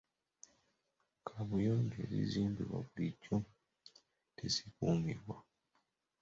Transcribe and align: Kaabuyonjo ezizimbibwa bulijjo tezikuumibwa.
Kaabuyonjo 1.25 1.97
ezizimbibwa 2.05 2.77
bulijjo 2.87 3.35
tezikuumibwa. 4.37 5.35